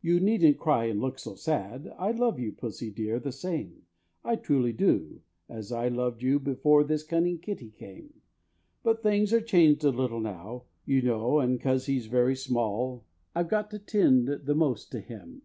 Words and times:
You 0.00 0.20
needn't 0.20 0.56
cry 0.56 0.86
and 0.86 1.02
look 1.02 1.18
so 1.18 1.34
sad; 1.34 1.92
I 1.98 2.12
love 2.12 2.38
you, 2.38 2.50
pussy 2.50 2.90
dear, 2.90 3.20
the 3.20 3.30
same 3.30 3.82
I 4.24 4.36
truly 4.36 4.72
do 4.72 5.20
as 5.50 5.70
I 5.70 5.88
loved 5.88 6.22
you 6.22 6.38
Before 6.40 6.82
this 6.82 7.02
cunning 7.02 7.38
kitty 7.38 7.68
came; 7.70 8.22
But 8.82 9.02
things 9.02 9.34
are 9.34 9.42
changed 9.42 9.84
a 9.84 9.90
little 9.90 10.20
now, 10.20 10.62
You 10.86 11.02
know, 11.02 11.40
and 11.40 11.60
'cause 11.60 11.84
he's 11.84 12.06
very 12.06 12.36
small, 12.36 13.04
I've 13.34 13.50
got 13.50 13.70
to 13.72 13.78
'tend 13.78 14.28
the 14.28 14.54
most 14.54 14.90
to 14.92 15.00
him. 15.02 15.42